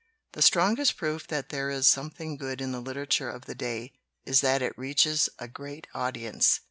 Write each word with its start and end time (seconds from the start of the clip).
The 0.31 0.41
strongest 0.41 0.97
proof 0.97 1.27
that 1.27 1.49
there 1.49 1.69
is 1.69 1.85
something 1.85 2.35
good 2.35 2.59
in 2.59 2.71
the 2.71 2.81
literature 2.81 3.29
of 3.29 3.45
the 3.45 3.53
day 3.53 3.91
is 4.25 4.41
that 4.41 4.63
it 4.63 4.75
reaches 4.75 5.29
a 5.37 5.47
great 5.47 5.85
audience. 5.93 6.59